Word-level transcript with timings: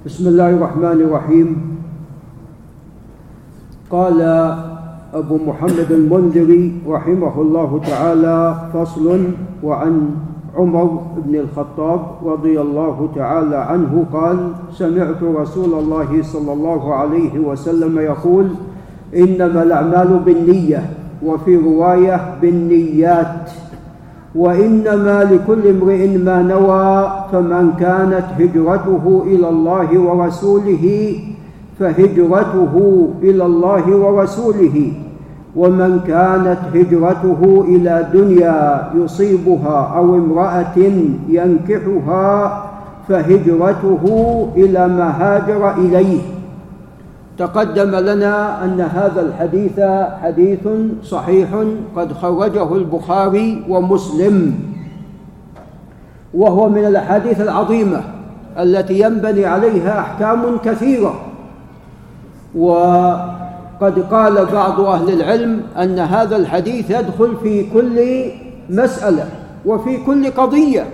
بسم 0.00 0.32
الله 0.32 0.50
الرحمن 0.50 0.98
الرحيم. 1.04 1.48
قال 3.90 4.20
أبو 5.14 5.36
محمد 5.36 5.92
المنذري 5.92 6.88
رحمه 6.88 7.34
الله 7.40 7.80
تعالى 7.86 8.54
فصل 8.72 9.24
وعن 9.62 10.10
عمر 10.56 11.00
بن 11.26 11.34
الخطاب 11.34 12.00
رضي 12.24 12.60
الله 12.60 13.08
تعالى 13.14 13.56
عنه 13.56 14.04
قال 14.12 14.52
سمعت 14.72 15.22
رسول 15.22 15.72
الله 15.78 16.22
صلى 16.22 16.52
الله 16.52 16.94
عليه 16.94 17.38
وسلم 17.38 17.98
يقول 17.98 18.46
إنما 19.16 19.62
الأعمال 19.62 20.18
بالنية 20.24 20.90
وفي 21.20 21.56
رواية 21.56 22.40
بالنيات. 22.40 23.50
وإنما 24.34 25.24
لكل 25.24 25.68
امرئ 25.68 26.16
ما 26.16 26.42
نوى 26.42 27.12
فمن 27.32 27.72
كانت 27.80 28.24
هجرته 28.38 29.22
إلى 29.26 29.48
الله 29.48 29.98
ورسوله 29.98 31.14
فهجرته 31.80 32.74
إلى 33.22 33.44
الله 33.44 33.96
ورسوله. 33.96 34.92
ومن 35.56 36.00
كانت 36.06 36.58
هجرته 36.74 37.64
إلى 37.68 38.06
دنيا 38.12 38.90
يصيبها 38.94 39.92
أو 39.96 40.14
امرأة 40.14 40.78
ينكحها 41.28 42.62
فهجرته 43.08 44.04
إلى 44.56 44.88
ما 44.88 45.08
هاجر 45.18 45.74
إليه. 45.78 46.39
تقدم 47.40 47.96
لنا 47.96 48.64
أن 48.64 48.80
هذا 48.80 49.20
الحديث 49.20 49.80
حديث 50.22 50.68
صحيح 51.04 51.48
قد 51.96 52.12
خرجه 52.12 52.74
البخاري 52.74 53.64
ومسلم 53.68 54.54
وهو 56.34 56.68
من 56.68 56.84
الأحاديث 56.84 57.40
العظيمة 57.40 58.02
التي 58.58 59.00
ينبني 59.00 59.46
عليها 59.46 60.00
أحكام 60.00 60.58
كثيرة. 60.64 61.20
وقد 62.54 63.98
قال 64.10 64.46
بعض 64.46 64.80
أهل 64.80 65.12
العلم 65.12 65.62
أن 65.78 65.98
هذا 65.98 66.36
الحديث 66.36 66.90
يدخل 66.90 67.36
في 67.42 67.70
كل 67.70 68.24
مسألة 68.70 69.28
وفي 69.66 69.96
كل 69.96 70.30
قضية 70.30 70.86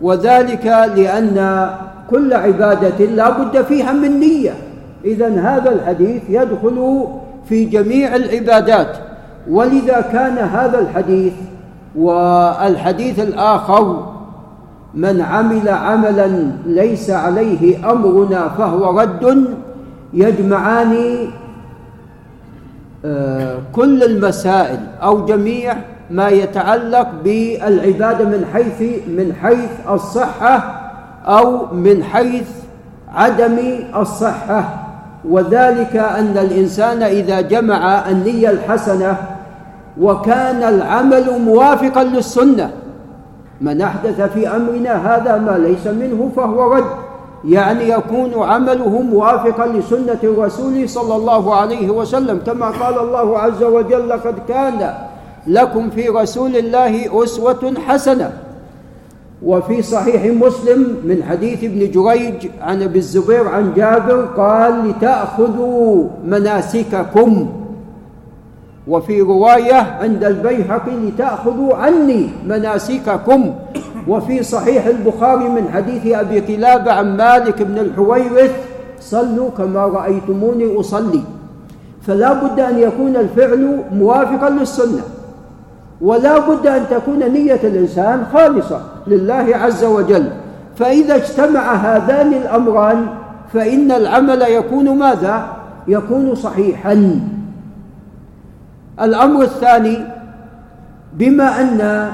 وذلك 0.00 0.66
لأن 0.96 1.70
كل 2.10 2.34
عبادة 2.34 3.04
لا 3.04 3.30
بد 3.30 3.62
فيها 3.62 3.92
من 3.92 4.20
نية. 4.20 4.67
إذا 5.08 5.28
هذا 5.40 5.72
الحديث 5.72 6.22
يدخل 6.28 7.04
في 7.48 7.64
جميع 7.64 8.16
العبادات. 8.16 8.96
ولذا 9.50 10.00
كان 10.00 10.38
هذا 10.38 10.78
الحديث 10.78 11.32
والحديث 11.96 13.20
الآخر 13.20 14.14
من 14.94 15.20
عمل 15.20 15.68
عملا 15.68 16.50
ليس 16.66 17.10
عليه 17.10 17.90
أمرنا 17.90 18.48
فهو 18.48 19.00
رد 19.00 19.44
يجمعان 20.12 21.18
آه، 23.04 23.58
كل 23.72 24.02
المسائل 24.02 24.78
أو 25.02 25.24
جميع 25.26 25.76
ما 26.10 26.28
يتعلق 26.28 27.08
بالعبادة 27.24 28.24
من 28.24 28.44
حيث 28.52 28.82
من 29.08 29.32
حيث 29.42 29.70
الصحة 29.90 30.80
أو 31.26 31.74
من 31.74 32.04
حيث 32.04 32.48
عدم 33.08 33.58
الصحة. 33.96 34.87
وذلك 35.24 35.96
أن 35.96 36.38
الإنسان 36.38 37.02
إذا 37.02 37.40
جمع 37.40 38.10
النية 38.10 38.50
الحسنة 38.50 39.16
وكان 40.00 40.62
العمل 40.62 41.40
موافقا 41.40 42.04
للسنة 42.04 42.70
من 43.60 43.80
أحدث 43.80 44.20
في 44.20 44.48
أمرنا 44.48 45.16
هذا 45.16 45.38
ما 45.38 45.58
ليس 45.58 45.86
منه 45.86 46.30
فهو 46.36 46.72
رد 46.72 46.84
يعني 47.44 47.88
يكون 47.88 48.42
عمله 48.42 49.02
موافقا 49.02 49.66
لسنة 49.66 50.18
الرسول 50.24 50.88
صلى 50.88 51.16
الله 51.16 51.54
عليه 51.54 51.90
وسلم 51.90 52.40
كما 52.46 52.66
قال 52.66 52.98
الله 52.98 53.38
عز 53.38 53.62
وجل 53.62 54.12
قد 54.12 54.34
كان 54.48 54.94
لكم 55.46 55.90
في 55.90 56.08
رسول 56.08 56.56
الله 56.56 57.24
أسوة 57.24 57.74
حسنة. 57.86 58.32
وفي 59.42 59.82
صحيح 59.82 60.24
مسلم 60.24 60.96
من 61.04 61.22
حديث 61.22 61.64
ابن 61.64 61.90
جريج 61.90 62.48
عن 62.60 62.82
أبي 62.82 62.98
الزبير 62.98 63.48
عن 63.48 63.72
جابر 63.76 64.24
قال 64.36 64.88
لتأخذوا 64.88 66.04
مناسككم. 66.26 67.48
وفي 68.88 69.20
رواية 69.20 69.74
عند 69.74 70.24
البيهقي 70.24 70.96
لتأخذوا 71.06 71.74
عني 71.74 72.28
مناسككم. 72.46 73.54
وفي 74.08 74.42
صحيح 74.42 74.86
البخاري 74.86 75.48
من 75.48 75.68
حديث 75.74 76.06
أبي 76.06 76.40
قلابة 76.40 76.92
عن 76.92 77.16
مالك 77.16 77.62
بن 77.62 77.78
الحويرث 77.78 78.52
صلوا 79.00 79.50
كما 79.50 79.86
رأيتموني 79.86 80.80
أصلي. 80.80 81.22
فلا 82.02 82.32
بد 82.32 82.60
أن 82.60 82.78
يكون 82.78 83.16
الفعل 83.16 83.82
موافقا 83.92 84.50
للسنة. 84.50 85.02
ولا 86.00 86.38
بد 86.38 86.66
أن 86.66 86.82
تكون 86.90 87.18
نية 87.18 87.60
الإنسان 87.64 88.26
خالصة 88.32 88.80
لله 89.06 89.56
عز 89.56 89.84
وجل. 89.84 90.30
فإذا 90.76 91.14
اجتمع 91.14 91.74
هذان 91.74 92.32
الأمران 92.32 93.06
فإن 93.52 93.92
العمل 93.92 94.42
يكون 94.42 94.98
ماذا؟ 94.98 95.46
يكون 95.88 96.34
صحيحا. 96.34 97.20
الأمر 99.00 99.42
الثاني 99.42 99.98
بما 101.12 101.60
أن 101.60 102.10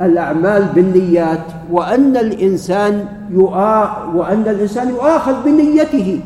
الأعمال 0.00 0.64
بالنيات 0.74 1.46
وأن 1.70 2.16
الإنسان 2.16 3.04
يؤا 3.30 4.04
وأن 4.14 4.42
الإنسان 4.42 4.88
يؤاخذ 4.88 5.44
بنيته. 5.44 6.20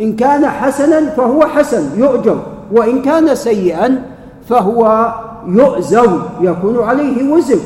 إن 0.00 0.16
كان 0.16 0.46
حسنا 0.46 1.10
فهو 1.10 1.46
حسن 1.46 2.00
يؤجر. 2.00 2.42
وإن 2.72 3.02
كان 3.02 3.34
سيئا 3.34 4.02
فهو 4.48 5.12
يؤزر 5.46 6.22
يكون 6.40 6.82
عليه 6.82 7.32
وزر 7.32 7.58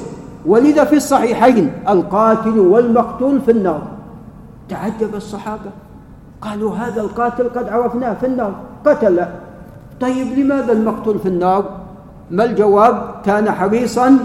ولذا 0.46 0.84
في 0.84 0.96
الصحيحين 0.96 1.72
القاتل 1.88 2.58
والمقتول 2.58 3.40
في 3.40 3.50
النار. 3.50 3.82
تعجب 4.68 5.14
الصحابة. 5.14 5.70
قالوا 6.40 6.74
هذا 6.74 7.00
القاتل 7.00 7.48
قد 7.48 7.68
عرفناه 7.68 8.14
في 8.14 8.26
النار. 8.26 8.52
قتل 8.86 9.26
طيب 10.00 10.38
لماذا 10.38 10.72
المقتول 10.72 11.18
في 11.18 11.28
النار؟ 11.28 11.64
ما 12.30 12.44
الجواب؟ 12.44 13.14
كان 13.24 13.50
حريصا 13.50 14.18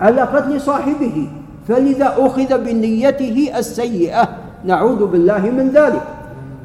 على 0.00 0.20
قتل 0.20 0.60
صاحبه. 0.60 1.28
فلذا 1.68 2.14
أخذ 2.18 2.64
بنيته 2.64 3.52
السيئة. 3.58 4.28
نعوذ 4.64 5.06
بالله 5.06 5.38
من 5.38 5.70
ذلك. 5.74 6.02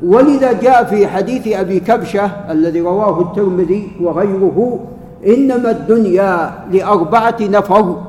ولذا 0.03 0.51
جاء 0.51 0.83
في 0.83 1.07
حديث 1.07 1.47
أبي 1.47 1.79
كبشة 1.79 2.25
الذي 2.51 2.81
رواه 2.81 3.21
الترمذي 3.21 3.91
وغيره 4.01 4.79
إنما 5.27 5.71
الدنيا 5.71 6.51
لأربعة 6.71 7.37
نفر. 7.41 8.01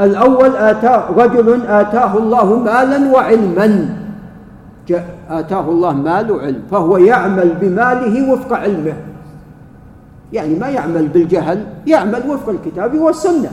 الأول 0.00 0.56
آتاه 0.56 1.10
رجل 1.16 1.66
آتاه 1.66 2.18
الله 2.18 2.58
مالا 2.58 3.12
وعلما. 3.14 3.88
آتاه 5.30 5.68
الله 5.68 5.92
مال 5.92 6.32
وعلم 6.32 6.62
فهو 6.70 6.96
يعمل 6.96 7.54
بماله 7.60 8.32
وفق 8.32 8.56
علمه. 8.56 8.94
يعني 10.32 10.54
ما 10.54 10.68
يعمل 10.68 11.08
بالجهل 11.08 11.66
يعمل 11.86 12.22
وفق 12.28 12.48
الكتاب 12.48 12.98
والسنة. 12.98 13.50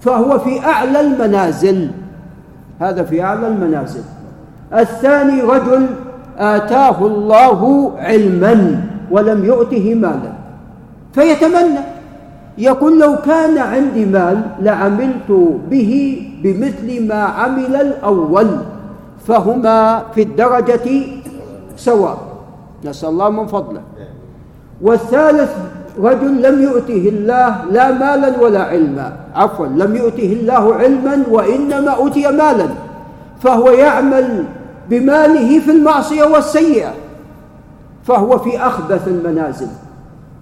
فهو 0.00 0.38
في 0.38 0.64
أعلى 0.64 1.00
المنازل. 1.00 1.90
هذا 2.80 3.02
في 3.02 3.22
أعلى 3.22 3.48
المنازل. 3.48 4.02
الثاني 4.72 5.42
رجل 5.42 5.86
آتاه 6.38 7.06
الله 7.06 7.92
علما 7.98 8.80
ولم 9.10 9.44
يؤته 9.44 9.94
مالا. 9.94 10.32
فيتمنى. 11.12 11.80
يقول 12.60 13.00
لو 13.00 13.16
كان 13.24 13.58
عندي 13.58 14.04
مال 14.04 14.42
لعملت 14.60 15.30
به 15.70 15.92
بمثل 16.42 17.08
ما 17.08 17.22
عمل 17.22 17.76
الأول 17.76 18.48
فهما 19.26 20.02
في 20.14 20.22
الدرجة 20.22 20.88
سواء. 21.76 22.18
نسأل 22.84 23.08
الله 23.08 23.30
من 23.30 23.46
فضله. 23.46 23.80
والثالث 24.82 25.52
رجل 25.98 26.42
لم 26.42 26.62
يؤته 26.62 27.08
الله 27.08 27.64
لا 27.70 27.92
مالا 27.92 28.40
ولا 28.40 28.62
علما. 28.62 29.12
عفوا 29.34 29.66
لم 29.66 29.96
يؤته 29.96 30.32
الله 30.40 30.74
علما 30.74 31.22
وإنما 31.30 31.90
أوتي 31.90 32.28
مالا. 32.28 32.68
فهو 33.40 33.70
يعمل 33.70 34.44
بماله 34.90 35.60
في 35.60 35.70
المعصية 35.70 36.24
والسيئة. 36.24 36.92
فهو 38.04 38.38
في 38.38 38.58
أخبث 38.58 39.08
المنازل. 39.08 39.68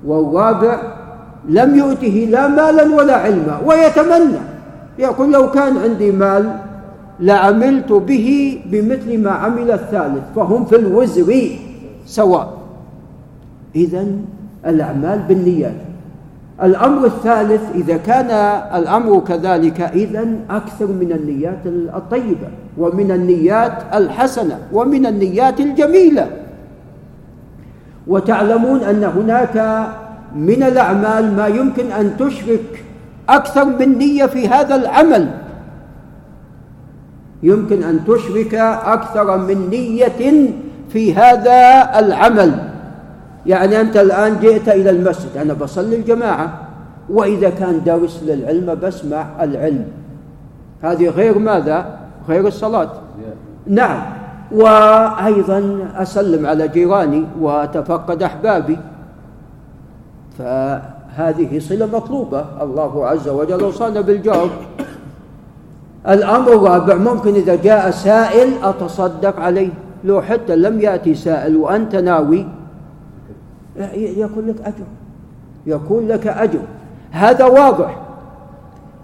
والرابع 0.06 0.98
لم 1.49 1.75
يؤته 1.75 2.29
لا 2.31 2.49
مالا 2.49 2.94
ولا 2.94 3.17
علما 3.17 3.61
ويتمنى. 3.67 4.43
يقول 4.99 5.32
لو 5.32 5.50
كان 5.50 5.76
عندي 5.76 6.11
مال 6.11 6.56
لعملت 7.20 7.93
به 7.93 8.61
بمثل 8.67 9.23
ما 9.23 9.31
عمل 9.31 9.70
الثالث 9.70 10.25
فهم 10.37 10.64
في 10.64 10.76
الوزر 10.76 11.31
سواء. 12.06 12.58
إذا 13.76 14.06
الأعمال 14.67 15.19
بالنيات. 15.29 15.75
الأمر 16.62 17.06
الثالث 17.06 17.62
إذا 17.75 17.96
كان 17.96 18.31
الأمر 18.75 19.19
كذلك 19.19 19.81
إذا 19.81 20.26
أكثر 20.50 20.87
من 20.87 21.12
النيات 21.12 21.67
الطيبة 21.94 22.49
ومن 22.79 23.11
النيات 23.11 23.94
الحسنة 23.94 24.58
ومن 24.73 25.06
النيات 25.06 25.61
الجميلة. 25.61 26.26
وتعلمون 28.06 28.81
أن 28.81 29.05
هناك 29.05 29.87
من 30.37 30.63
الأعمال 30.63 31.37
ما 31.37 31.47
يمكن 31.47 31.93
أن 31.93 32.17
تشرك 32.17 32.85
أكثر 33.29 33.65
من 33.65 33.99
نية 33.99 34.27
في 34.27 34.49
هذا 34.49 34.75
العمل. 34.75 35.29
يمكن 37.43 37.83
أن 37.83 38.05
تشرك 38.05 38.55
أكثر 38.85 39.37
من 39.39 39.71
نية 39.71 40.51
في 40.89 41.15
هذا 41.15 41.91
العمل. 41.99 42.69
يعني 43.47 43.81
أنت 43.81 43.97
الآن 43.97 44.39
جئت 44.41 44.69
إلى 44.69 44.91
المسجد 44.91 45.37
أنا 45.37 45.55
بصلي 45.55 45.97
الجماعة 45.97 46.61
وإذا 47.11 47.51
كان 47.51 47.81
درس 47.87 48.23
للعلم 48.23 48.75
بسمع 48.83 49.27
العلم. 49.41 49.85
هذه 50.83 51.09
غير 51.09 51.39
ماذا؟ 51.39 51.99
غير 52.29 52.47
الصلاة. 52.47 52.91
نعم. 53.67 54.03
وأيضا 54.53 55.89
أسلم 55.97 56.47
على 56.47 56.69
جيراني 56.69 57.25
وأتفقد 57.41 58.23
أحبابي. 58.23 58.79
فهذه 60.38 61.58
صلة 61.58 61.87
مطلوبة. 61.87 62.44
الله 62.62 63.06
عز 63.06 63.29
وجل 63.29 63.64
وصلنا 63.64 64.00
بالجواب. 64.00 64.50
الأمر 66.08 66.52
الرابع 66.52 66.94
ممكن 66.94 67.35
إذا 67.35 67.56
جاء 67.56 67.90
سائل 67.90 68.49
أتصدق 68.62 69.40
عليه. 69.40 69.70
لو 70.05 70.23
حتى 70.23 70.56
لم 70.56 70.81
يأتي 70.81 71.14
سائل 71.14 71.56
وأنت 71.56 71.96
ناوي 71.96 72.46
يكون 73.96 74.46
لك 74.46 74.61
أجر. 74.61 74.87
يكون 75.67 76.08
لك 76.08 76.26
أجر. 76.26 76.61
هذا 77.11 77.44
واضح. 77.44 78.00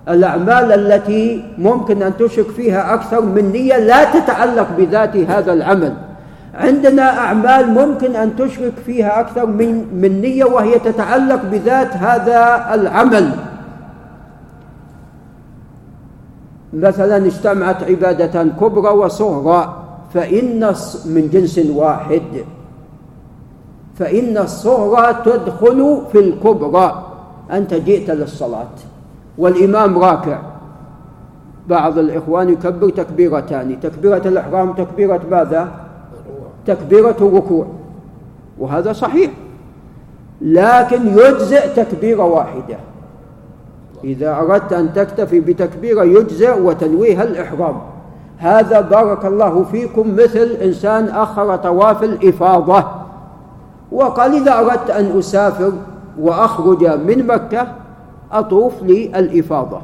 الأعمال 0.08 0.72
التي 0.72 1.44
ممكن 1.58 2.02
أن 2.02 2.16
تشرك 2.16 2.46
فيها 2.46 2.94
أكثر 2.94 3.20
من 3.20 3.52
نية 3.52 3.78
لا 3.78 4.04
تتعلق 4.04 4.68
بذات 4.78 5.16
هذا 5.16 5.52
العمل. 5.52 5.94
عندنا 6.54 7.18
أعمال 7.18 7.70
ممكن 7.70 8.16
أن 8.16 8.36
تشرك 8.36 8.72
فيها 8.86 9.20
أكثر 9.20 9.46
من 9.46 10.00
من 10.00 10.20
نية 10.20 10.44
وهي 10.44 10.78
تتعلق 10.78 11.42
بذات 11.52 11.92
هذا 11.96 12.74
العمل. 12.74 13.30
مثلا 16.72 17.16
اجتمعت 17.16 17.82
عبادة 17.82 18.44
كبرى 18.44 18.88
وصغرى 18.88 19.82
فإن 20.14 20.74
من 21.04 21.28
جنس 21.32 21.58
واحد. 21.58 22.22
فإن 23.98 24.38
الصغرى 24.38 25.14
تدخل 25.24 26.02
في 26.12 26.18
الكبرى. 26.18 27.06
أنت 27.52 27.74
جئت 27.74 28.10
للصلاة. 28.10 28.74
والإمام 29.38 29.98
راكع. 29.98 30.38
بعض 31.68 31.98
الإخوان 31.98 32.48
يكبر 32.48 32.90
تكبيرتان. 32.90 33.80
تكبيرة 33.80 34.22
الإحرام 34.26 34.72
تكبيرة 34.72 35.20
ماذا؟ 35.30 35.83
تكبيرة 36.66 37.16
الركوع. 37.20 37.66
وهذا 38.58 38.92
صحيح. 38.92 39.30
لكن 40.40 41.18
يجزئ 41.18 41.68
تكبيرة 41.76 42.24
واحدة. 42.24 42.76
إذا 44.04 44.36
أردت 44.36 44.72
أن 44.72 44.92
تكتفي 44.92 45.40
بتكبيرة 45.40 46.04
يجزئ 46.04 46.60
وتنويها 46.60 47.22
الإحرام. 47.22 47.80
هذا 48.38 48.80
بارك 48.80 49.24
الله 49.24 49.64
فيكم 49.64 50.14
مثل 50.16 50.56
إنسان 50.62 51.08
أخر 51.08 51.56
طواف 51.56 52.04
الإفاضة. 52.04 52.84
وقال 53.92 54.34
إذا 54.34 54.58
أردت 54.58 54.90
أن 54.90 55.18
أسافر 55.18 55.72
وأخرج 56.20 56.86
من 56.86 57.26
مكة 57.26 57.66
أطوف 58.32 58.82
للإفاضة 58.82 59.80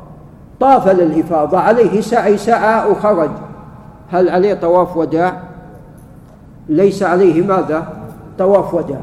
طاف 0.61 0.89
للإفاضة 0.89 1.59
عليه 1.59 2.01
سعي 2.01 2.37
سعى 2.37 2.91
وخرج 2.91 3.31
هل 4.11 4.29
عليه 4.29 4.55
طواف 4.55 4.97
وداع؟ 4.97 5.43
ليس 6.71 7.03
عليه 7.03 7.43
ماذا؟ 7.43 7.89
طواف 8.39 8.75
وداع 8.75 9.01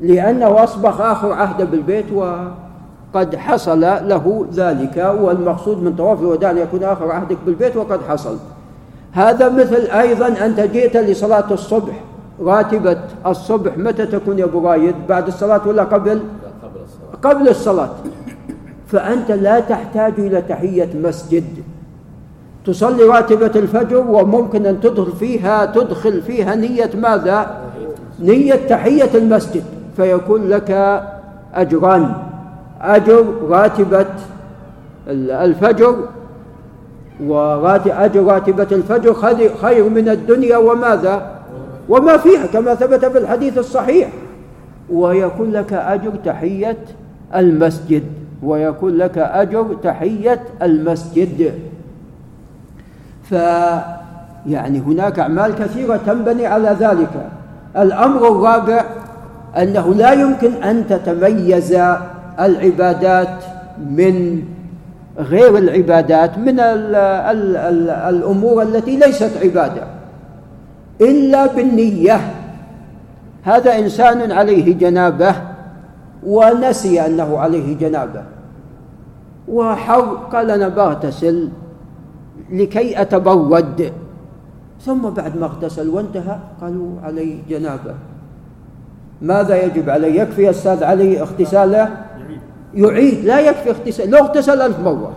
لأنه 0.00 0.64
أصبح 0.64 1.00
آخر 1.00 1.32
عهد 1.32 1.70
بالبيت 1.70 2.12
وقد 2.12 3.36
حصل 3.36 3.80
له 3.80 4.46
ذلك 4.52 5.14
والمقصود 5.20 5.82
من 5.82 5.96
طواف 5.96 6.20
الوداع 6.20 6.50
أن 6.50 6.58
يكون 6.58 6.82
آخر 6.82 7.10
عهدك 7.12 7.36
بالبيت 7.46 7.76
وقد 7.76 8.00
حصل. 8.08 8.36
هذا 9.12 9.48
مثل 9.48 9.86
أيضا 9.90 10.46
أنت 10.46 10.60
جئت 10.60 10.96
لصلاة 10.96 11.52
الصبح 11.52 11.94
راتبة 12.40 12.98
الصبح 13.26 13.78
متى 13.78 14.06
تكون 14.06 14.38
يا 14.38 14.44
أبو 14.44 14.68
رايد؟ 14.68 14.94
بعد 15.08 15.26
الصلاة 15.26 15.68
ولا 15.68 15.82
قبل؟ 15.82 16.20
قبل 17.22 17.48
الصلاة. 17.48 17.90
فأنت 18.88 19.30
لا 19.30 19.60
تحتاج 19.60 20.12
إلى 20.18 20.42
تحية 20.42 20.88
مسجد. 20.94 21.44
تصلي 22.70 23.02
راتبة 23.04 23.52
الفجر 23.56 23.96
وممكن 23.96 24.66
أن 24.66 24.80
تدخل 24.80 25.12
فيها 25.12 25.66
تدخل 25.66 26.22
فيها 26.22 26.54
نية 26.54 26.90
ماذا؟ 27.02 27.60
نية 28.20 28.54
تحية 28.54 29.10
المسجد. 29.14 29.62
فيكون 29.96 30.48
لك 30.48 31.02
أجران. 31.54 32.12
أجر 32.80 33.24
راتبة 33.48 34.06
الفجر 35.08 35.96
وأجر 37.26 38.24
راتبة 38.24 38.66
الفجر 38.72 39.14
خير 39.62 39.88
من 39.88 40.08
الدنيا 40.08 40.56
وماذا؟ 40.56 41.30
وما 41.88 42.16
فيها 42.16 42.46
كما 42.46 42.74
ثبت 42.74 43.04
في 43.04 43.18
الحديث 43.18 43.58
الصحيح. 43.58 44.08
ويكون 44.90 45.52
لك 45.52 45.72
أجر 45.72 46.12
تحية 46.24 46.78
المسجد. 47.34 48.02
ويكون 48.42 48.96
لك 48.96 49.18
أجر 49.18 49.66
تحية 49.82 50.42
المسجد. 50.62 51.52
فيعني 53.30 54.78
هناك 54.78 55.18
أعمال 55.18 55.54
كثيرة 55.54 56.00
تنبني 56.06 56.46
على 56.46 56.76
ذلك. 56.80 57.28
الأمر 57.76 58.28
الرابع 58.28 58.84
أنه 59.58 59.94
لا 59.94 60.12
يمكن 60.12 60.62
أن 60.62 60.86
تتميز 60.88 61.78
العبادات 62.40 63.44
من 63.90 64.42
غير 65.18 65.58
العبادات 65.58 66.38
من 66.38 66.60
ال 66.60 66.94
ال 66.94 67.56
ال 67.56 67.90
الأمور 67.90 68.62
التي 68.62 68.96
ليست 68.96 69.30
عبادة 69.42 69.82
إلا 71.00 71.46
بالنية. 71.46 72.20
هذا 73.44 73.78
إنسان 73.78 74.32
عليه 74.32 74.74
جنابة 74.78 75.34
ونسي 76.26 77.06
أنه 77.06 77.38
عليه 77.38 77.78
جنابة. 77.78 78.22
وحر 79.48 80.00
قال 80.32 80.50
أنا 80.50 80.68
بغتسل 80.68 81.48
لكي 82.52 83.00
أتبرد 83.00 83.92
ثم 84.80 85.10
بعد 85.10 85.36
ما 85.36 85.46
اغتسل 85.46 85.88
وانتهى 85.88 86.38
قالوا 86.60 87.00
علي 87.02 87.38
جنابة. 87.48 87.94
ماذا 89.22 89.64
يجب 89.64 89.90
عليه 89.90 90.20
يكفي 90.20 90.50
أستاذ 90.50 90.84
علي 90.84 91.20
اغتساله؟ 91.20 91.96
يعيد. 92.74 93.24
لا 93.24 93.40
يكفي 93.40 93.70
اغتسال. 93.70 94.10
لو 94.10 94.18
اغتسل 94.18 94.60
ألف 94.60 94.78
مرة. 94.78 95.12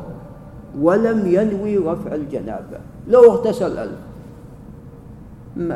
ولم 0.81 1.27
ينوي 1.27 1.77
رفع 1.77 2.15
الجنابة. 2.15 2.77
لو 3.07 3.31
اغتسل 3.31 3.77
ألف. 3.77 3.99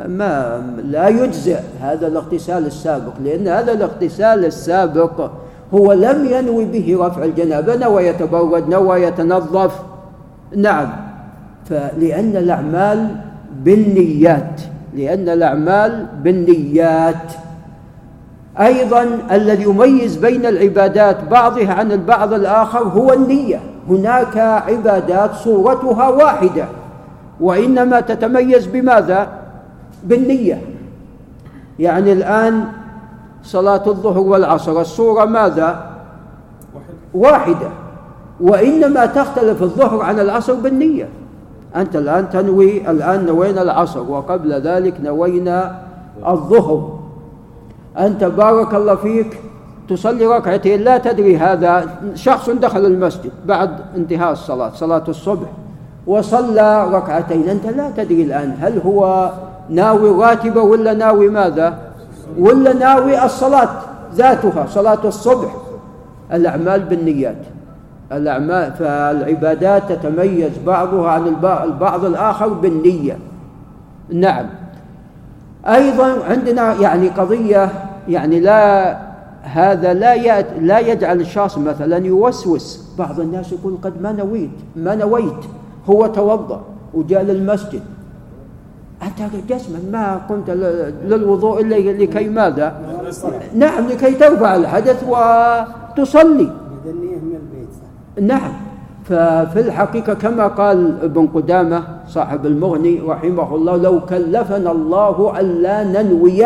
ما 0.08 0.62
لا 0.84 1.08
يجزئ 1.08 1.60
هذا 1.80 2.06
الاغتسال 2.06 2.66
السابق 2.66 3.12
لأن 3.24 3.48
هذا 3.48 3.72
الاغتسال 3.72 4.44
السابق 4.44 5.30
هو 5.74 5.92
لم 5.92 6.24
ينوي 6.24 6.64
به 6.64 7.06
رفع 7.06 7.24
الجنابة. 7.24 7.76
نوى 7.76 8.06
يتبرد 8.06 8.68
نوى 8.68 9.02
يتنظف. 9.02 9.82
نعم. 10.56 11.07
فلأن 11.68 12.36
الأعمال 12.36 13.16
بالنيات 13.64 14.60
لأن 14.94 15.28
الأعمال 15.28 16.06
بالنيات. 16.22 17.32
أيضا 18.60 19.18
الذي 19.30 19.62
يميز 19.62 20.16
بين 20.16 20.46
العبادات 20.46 21.24
بعضها 21.24 21.74
عن 21.74 21.92
البعض 21.92 22.32
الآخر 22.32 22.78
هو 22.78 23.12
النية. 23.12 23.60
هناك 23.88 24.38
عبادات 24.38 25.34
صورتها 25.34 26.08
واحدة 26.08 26.64
وإنما 27.40 28.00
تتميز 28.00 28.66
بماذا؟ 28.66 29.28
بالنية. 30.04 30.62
يعني 31.78 32.12
الآن 32.12 32.64
صلاة 33.42 33.82
الظهر 33.86 34.18
والعصر 34.18 34.80
الصورة 34.80 35.24
ماذا؟ 35.24 35.90
واحدة. 37.14 37.68
وإنما 38.40 39.06
تختلف 39.06 39.62
الظهر 39.62 40.02
عن 40.02 40.20
العصر 40.20 40.54
بالنية. 40.54 41.08
أنت 41.76 41.96
الآن 41.96 42.30
تنوي 42.30 42.90
الآن 42.90 43.26
نوينا 43.26 43.62
العصر 43.62 44.10
وقبل 44.10 44.52
ذلك 44.52 44.94
نوينا 45.00 45.78
الظهر. 46.26 46.98
أنت 47.98 48.24
بارك 48.24 48.74
الله 48.74 48.94
فيك 48.94 49.40
تصلي 49.88 50.26
ركعتين 50.26 50.80
لا 50.80 50.98
تدري 50.98 51.36
هذا. 51.36 51.86
شخص 52.14 52.50
دخل 52.50 52.86
المسجد 52.86 53.32
بعد 53.46 53.70
انتهاء 53.96 54.32
الصلاة 54.32 54.70
صلاة 54.74 55.04
الصبح 55.08 55.48
وصلى 56.06 56.88
ركعتين. 56.92 57.48
أنت 57.48 57.66
لا 57.66 57.90
تدري 57.90 58.22
الآن 58.22 58.56
هل 58.60 58.80
هو 58.86 59.30
ناوي 59.68 60.10
راتبة 60.10 60.62
ولا 60.62 60.94
ناوي 60.94 61.28
ماذا؟ 61.28 61.78
ولا 62.38 62.72
ناوي 62.72 63.24
الصلاة 63.24 63.68
ذاتها 64.14 64.66
صلاة 64.66 65.04
الصبح. 65.04 65.56
الأعمال 66.32 66.80
بالنيات. 66.80 67.57
الأعمال 68.12 68.72
فالعبادات 68.72 69.92
تتميز 69.92 70.52
بعضها 70.66 71.10
عن 71.10 71.26
البعض 71.26 72.04
الآخر 72.04 72.48
بالنية. 72.48 73.18
نعم. 74.12 74.46
أيضا 75.66 76.24
عندنا 76.24 76.74
يعني 76.74 77.08
قضية 77.08 77.70
يعني 78.08 78.40
لا 78.40 78.98
هذا 79.42 79.94
لا 79.94 80.40
لا 80.42 80.78
يجعل 80.78 81.20
الشخص 81.20 81.58
مثلا 81.58 82.06
يوسوس. 82.06 82.88
بعض 82.98 83.20
الناس 83.20 83.52
يقول 83.52 83.78
قد 83.82 84.02
ما 84.02 84.12
نويت 84.12 84.50
ما 84.76 84.94
نويت. 84.94 85.44
هو 85.90 86.06
توضأ 86.06 86.60
وجاء 86.94 87.22
للمسجد. 87.22 87.82
أنت 89.02 89.34
جسما 89.48 89.78
ما 89.92 90.20
قمت 90.28 90.50
للوضوء 91.04 91.60
إلا 91.60 91.74
لكي 92.04 92.28
ماذا؟ 92.28 92.80
نعم 93.54 93.86
لكي 93.86 94.14
ترفع 94.14 94.56
الحدث 94.56 95.04
وتصلي. 95.08 96.52
نعم. 98.20 98.52
ففي 99.04 99.60
الحقيقة 99.60 100.14
كما 100.14 100.46
قال 100.46 100.94
ابن 101.02 101.26
قدامة 101.26 101.82
صاحب 102.08 102.46
المغني 102.46 103.00
رحمه 103.00 103.54
الله 103.54 103.76
لو 103.76 104.00
كلفنا 104.00 104.70
الله 104.70 105.40
ألا 105.40 105.84
ننوي 105.84 106.44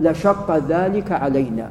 لشق 0.00 0.60
ذلك 0.68 1.12
علينا. 1.12 1.68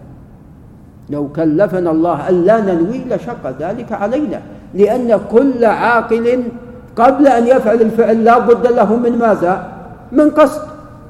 لو 1.10 1.28
كلفنا 1.36 1.92
الله 1.92 2.30
ألا 2.30 2.60
ننوي 2.60 3.02
لشق 3.10 3.44
ذلك 3.60 3.92
علينا. 3.92 4.42
لأن 4.74 5.20
كل 5.32 5.66
عاقل 5.66 6.44
قبل 6.96 7.28
أن 7.28 7.48
يفعل 7.48 7.82
الفعل 7.82 8.24
لا 8.24 8.40
بد 8.40 8.68
له 8.68 8.96
من 8.96 9.18
ماذا؟ 9.20 9.68
من 10.12 10.30
قصد. 10.30 10.62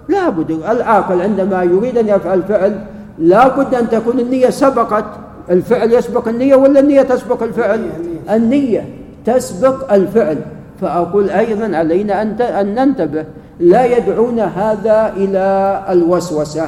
لا 0.10 0.29
بد. 0.29 0.51
العاقل 0.51 1.22
عندما 1.22 1.63
يريد 1.63 1.98
أن 1.98 2.08
يفعل 2.08 2.43
فعل 2.43 2.79
لا 3.20 3.48
بد 3.48 3.75
أن 3.75 3.89
تكون 3.89 4.20
النية 4.20 4.50
سبقت. 4.50 5.05
الفعل 5.51 5.93
يسبق 5.93 6.27
النية 6.27 6.55
ولا 6.55 6.79
النية 6.79 7.01
تسبق 7.01 7.43
الفعل؟ 7.43 7.89
النية 8.29 8.86
تسبق 9.25 9.93
الفعل. 9.93 10.38
فأقول 10.81 11.29
أيضا 11.29 11.77
علينا 11.77 12.22
أن 12.22 12.75
ننتبه 12.75 13.25
لا 13.60 13.86
يدعونا 13.86 14.46
هذا 14.46 15.13
إلى 15.17 15.81
الوسوسة. 15.89 16.67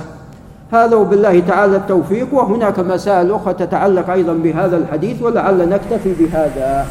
هذا 0.72 0.96
وبالله 0.96 1.40
تعالى 1.40 1.76
التوفيق 1.76 2.34
وهناك 2.34 2.80
مسائل 2.80 3.32
أخرى 3.32 3.54
تتعلق 3.54 4.10
أيضا 4.10 4.34
بهذا 4.34 4.78
الحديث 4.78 5.22
ولعل 5.22 5.70
نكتفي 5.70 6.14
بهذا. 6.20 6.86